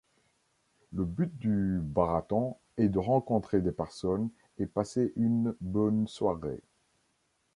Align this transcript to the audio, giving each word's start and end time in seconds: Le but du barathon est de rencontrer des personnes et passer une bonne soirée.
Le 0.93 1.05
but 1.05 1.31
du 1.37 1.77
barathon 1.79 2.57
est 2.77 2.89
de 2.89 2.97
rencontrer 2.97 3.61
des 3.61 3.71
personnes 3.71 4.31
et 4.57 4.65
passer 4.65 5.13
une 5.15 5.53
bonne 5.61 6.07
soirée. 6.07 6.63